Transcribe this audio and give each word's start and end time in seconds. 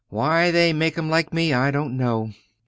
Why 0.09 0.49
they 0.49 0.73
make 0.73 0.97
'em 0.97 1.11
like 1.11 1.31
me 1.31 1.53
I 1.53 1.69
don't 1.69 1.95
know!" 1.95 2.31